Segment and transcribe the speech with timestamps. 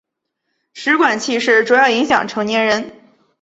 [0.73, 2.91] 食管憩室主要影响成年人。